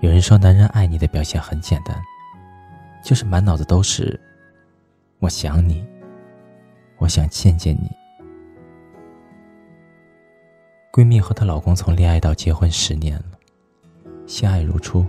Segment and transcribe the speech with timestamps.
[0.00, 1.96] 有人说，男人爱你的表现很简单，
[3.02, 4.18] 就是满脑子都是
[5.20, 5.84] “我想你，
[6.98, 7.90] 我想见见你”。
[10.92, 13.38] 闺蜜和她老公从恋爱到结婚十年了，
[14.26, 15.04] 相爱如初。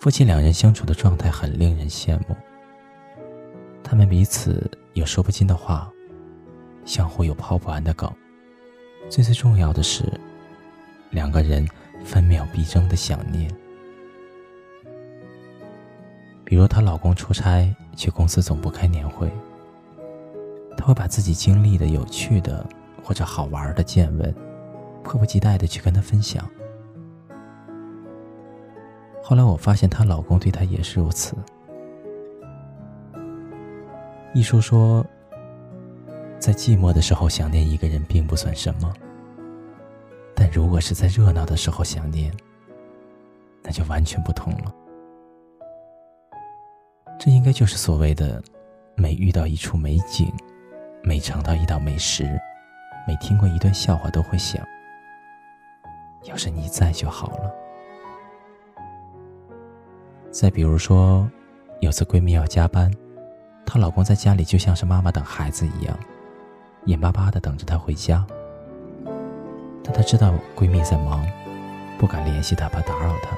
[0.00, 2.36] 夫妻两人相处的状态很令人羡慕。
[3.84, 5.90] 他们彼此有说不尽的话，
[6.84, 8.12] 相互有抛不完的梗，
[9.08, 10.04] 最最重要的是，
[11.10, 11.66] 两个人
[12.04, 13.50] 分秒必争的想念。
[16.44, 19.32] 比如她老公出差去公司总部开年会，
[20.76, 22.66] 她会把自己经历的有趣的
[23.02, 24.34] 或者好玩的见闻，
[25.02, 26.48] 迫不及待的去跟他分享。
[29.22, 31.34] 后来我发现，她老公对她也是如此。
[34.34, 35.04] 一书说，
[36.38, 38.92] 在寂寞的时候想念一个人并不算什么，
[40.52, 42.30] 如果是在热闹的时候想念，
[43.62, 44.74] 那就完全不同了。
[47.18, 48.42] 这应该就是所谓的，
[48.94, 50.30] 每遇到一处美景，
[51.02, 52.38] 每尝到一道美食，
[53.08, 54.62] 每听过一段笑话，都会想，
[56.24, 57.50] 要是你在就好了。
[60.30, 61.26] 再比如说，
[61.80, 62.92] 有次闺蜜要加班，
[63.64, 65.98] 她老公在家里就像是妈妈等孩子一样，
[66.84, 68.26] 眼巴巴的等着她回家。
[69.84, 71.26] 但她知道闺蜜在忙，
[71.98, 73.36] 不敢联系她，怕打扰她，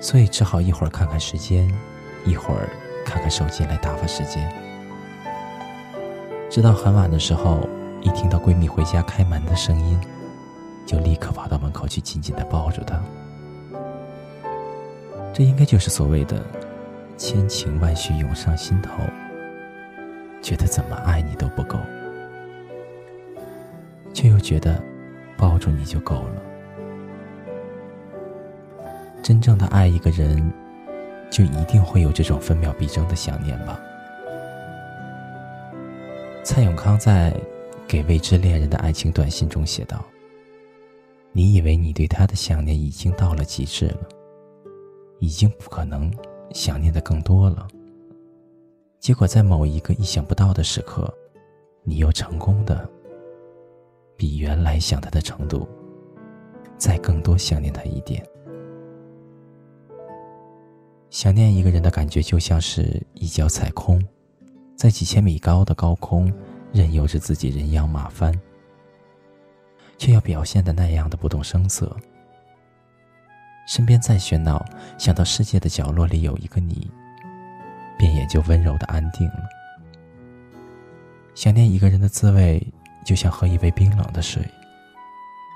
[0.00, 1.68] 所以只好一会儿看看时间，
[2.24, 2.68] 一会儿
[3.04, 4.50] 看看手机来打发时间。
[6.48, 7.68] 直到很晚的时候，
[8.00, 10.00] 一听到闺蜜回家开门的声音，
[10.86, 13.02] 就立刻跑到门口去，紧紧的抱住她。
[15.34, 16.40] 这应该就是所谓的
[17.18, 18.90] 千情万绪涌上心头，
[20.40, 21.78] 觉得怎么爱你都不够，
[24.16, 24.82] 却又觉得
[25.36, 26.42] 抱住你就够了。
[29.22, 30.50] 真正的爱一个人，
[31.30, 33.78] 就一定会有这种分秒必争的想念吧？
[36.42, 37.38] 蔡永康在
[37.86, 40.02] 给未知恋人的爱情短信中写道
[41.32, 44.08] ：“你以为你对他的想念已经到了极致了。”
[45.20, 46.10] 已经不可能
[46.52, 47.68] 想念的更多了。
[48.98, 51.12] 结果在某一个意想不到的时刻，
[51.82, 52.88] 你又成功的
[54.16, 55.68] 比原来想他的程度
[56.78, 58.24] 再更多想念他一点。
[61.10, 64.02] 想念一个人的感觉，就像是一脚踩空，
[64.76, 66.32] 在几千米高的高空，
[66.72, 68.34] 任由着自己人仰马翻，
[69.96, 71.96] 却要表现的那样的不动声色。
[73.66, 74.64] 身边再喧闹，
[74.98, 76.90] 想到世界的角落里有一个你，
[77.98, 79.48] 便也就温柔的安定了。
[81.34, 82.64] 想念一个人的滋味，
[83.06, 84.42] 就像喝一杯冰冷的水，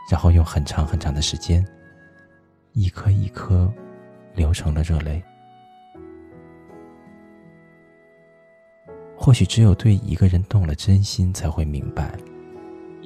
[0.08, 1.66] 然后用很长很长的时间，
[2.74, 3.68] 一颗一颗，
[4.36, 5.20] 流成了热泪。
[9.16, 12.16] 或许只有对一个人动了真心，才会明白，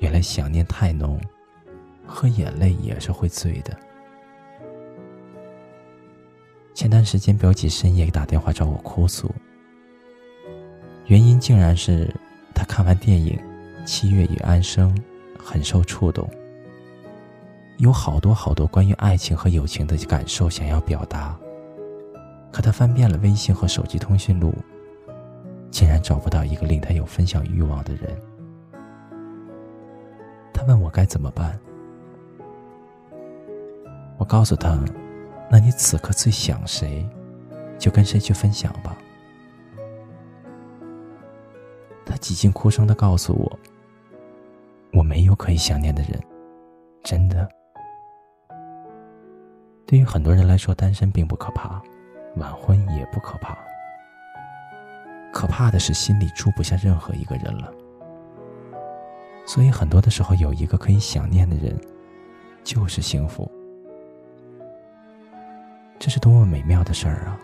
[0.02, 1.18] 原来想念太浓，
[2.06, 3.74] 喝眼泪也是会醉的。
[6.74, 9.34] 前段时间，表姐深夜打电话找我哭诉，
[11.06, 12.14] 原因竟然是
[12.54, 13.38] 她看完电影
[13.84, 14.94] 《七月与安生》，
[15.38, 16.28] 很受触动，
[17.76, 21.38] 有好多好多关于爱情和友情的感受想要表达，
[22.50, 24.54] 可他翻遍了微信和手机通讯录，
[25.70, 28.16] 竟然找不到一个令他有分享欲望的人。
[30.52, 31.58] 他问我该怎么办，
[34.16, 34.78] 我告诉他。
[35.50, 37.06] 那你此刻最想谁，
[37.78, 38.96] 就跟谁去分享吧。
[42.06, 43.58] 他几近哭声的告诉：“我
[45.04, 46.18] 没有可以想念的人，
[47.02, 47.48] 真的。”
[49.86, 51.80] 对于很多人来说，单身并不可怕，
[52.36, 53.56] 晚婚也不可怕，
[55.32, 57.70] 可怕的是心里住不下任何一个人了。
[59.46, 61.78] 所以很多的时候，有一个可以想念的人，
[62.64, 63.50] 就是幸福。
[65.98, 67.38] 这是多么美妙的事儿啊！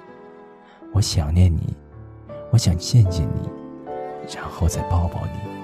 [0.93, 1.76] 我想念你，
[2.50, 3.49] 我想见见你，
[4.35, 5.60] 然后再抱抱你。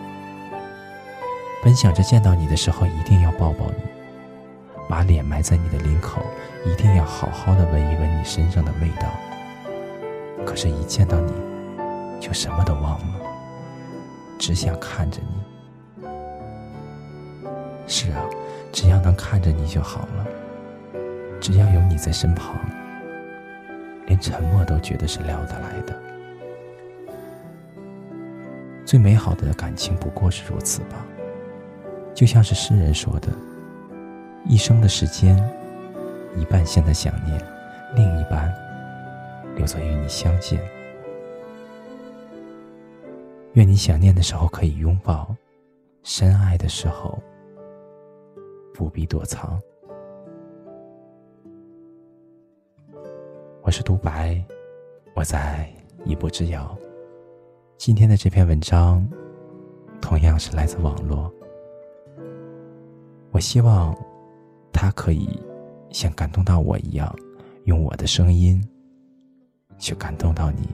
[1.66, 3.82] 本想着见到你的时候一定要抱抱你，
[4.88, 6.22] 把脸埋在你的领口，
[6.64, 9.08] 一定要好好的闻一闻你身上的味道。
[10.44, 11.32] 可是，一见到你，
[12.20, 13.20] 就什么都忘了，
[14.38, 16.06] 只想看着你。
[17.88, 18.22] 是啊，
[18.70, 20.24] 只要能看着你就好了。
[21.40, 22.54] 只要有你在身旁，
[24.06, 26.00] 连沉默都觉得是聊得来的。
[28.84, 31.04] 最美好的感情不过是如此吧，
[32.16, 33.28] 就像是诗人说的
[34.48, 35.36] ：“一生的时间，
[36.34, 37.38] 一半现在想念，
[37.94, 38.50] 另一半
[39.54, 40.58] 留作与你相见。
[43.52, 45.36] 愿你想念的时候可以拥抱，
[46.04, 47.22] 深爱的时候
[48.72, 49.60] 不必躲藏。
[53.60, 54.42] 我是独白，
[55.14, 55.70] 我在
[56.06, 56.74] 一步之遥。
[57.76, 59.06] 今天的这篇文章，
[60.00, 61.30] 同样是来自网络。
[63.36, 63.94] 我希望，
[64.72, 65.38] 他可以
[65.90, 67.14] 像感动到我一样，
[67.64, 68.66] 用我的声音
[69.78, 70.66] 去感动到你。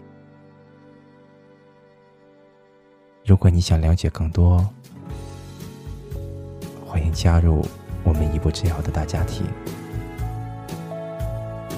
[3.25, 4.64] 如果你想了解更多，
[6.87, 7.67] 欢迎加入
[8.05, 9.44] 我们一步之遥的大家庭。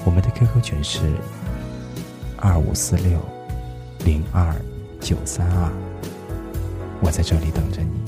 [0.05, 1.15] 我们的 QQ 群是
[2.37, 3.19] 二五四六
[4.05, 4.55] 零二
[4.99, 5.71] 九三二，
[7.01, 8.04] 我在这里等着你。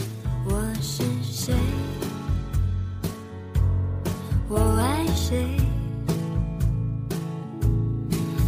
[5.30, 5.46] 谁？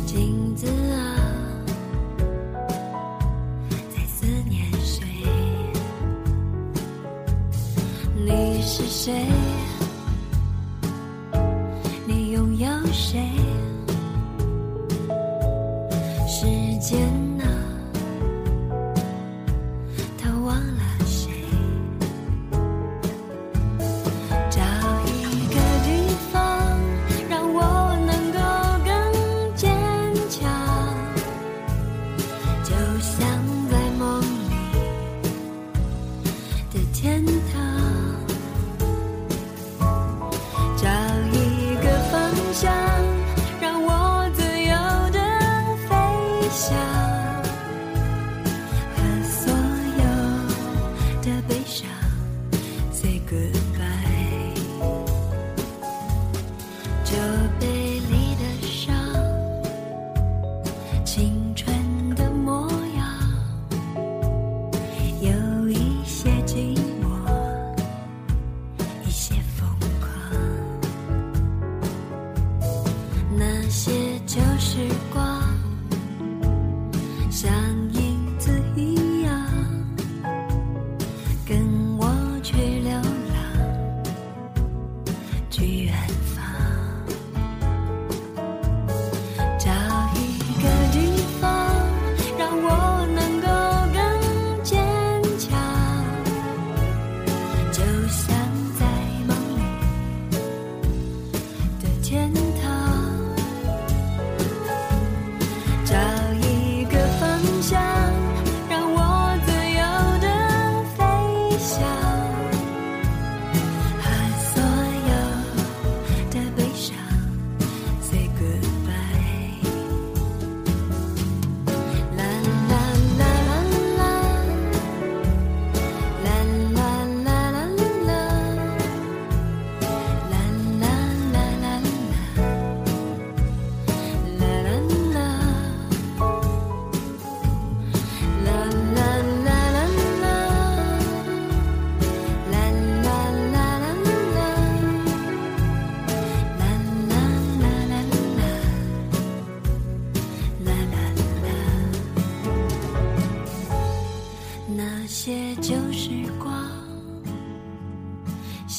[0.06, 1.20] 镜子啊，
[3.90, 5.06] 在思念谁？
[8.16, 9.26] 你是谁？
[12.08, 13.30] 你拥有谁？
[16.26, 16.46] 时
[16.80, 16.98] 间
[74.30, 74.78] 旧时
[75.12, 75.39] 光。
[111.60, 112.19] 想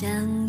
[0.00, 0.39] 想。